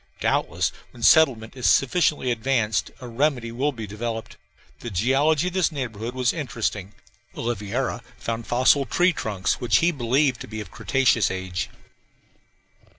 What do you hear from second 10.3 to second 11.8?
to be of cretaceous age.